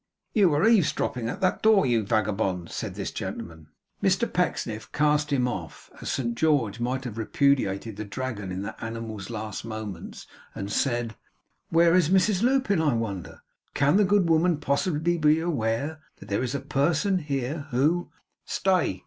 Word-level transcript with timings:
'You 0.33 0.49
were 0.49 0.67
eaves 0.67 0.91
dropping 0.93 1.29
at 1.29 1.41
that 1.41 1.61
door, 1.61 1.85
you 1.85 2.03
vagabond!' 2.03 2.71
said 2.71 2.95
this 2.95 3.11
gentleman. 3.11 3.67
Mr 4.01 4.25
Pecksniff 4.27 4.91
cast 4.91 5.31
him 5.31 5.47
off, 5.47 5.91
as 6.01 6.09
Saint 6.09 6.33
George 6.33 6.79
might 6.79 7.03
have 7.03 7.19
repudiated 7.19 7.97
the 7.97 8.03
Dragon 8.03 8.51
in 8.51 8.63
that 8.63 8.81
animal's 8.81 9.29
last 9.29 9.63
moments, 9.63 10.25
and 10.55 10.71
said: 10.71 11.15
'Where 11.69 11.93
is 11.93 12.09
Mrs 12.09 12.41
Lupin, 12.41 12.81
I 12.81 12.95
wonder! 12.95 13.43
can 13.75 13.97
the 13.97 14.03
good 14.03 14.27
woman 14.27 14.57
possibly 14.57 15.19
be 15.19 15.39
aware 15.39 16.01
that 16.17 16.29
there 16.29 16.41
is 16.41 16.55
a 16.55 16.59
person 16.61 17.19
here 17.19 17.67
who' 17.69 18.09
'Stay! 18.43 18.99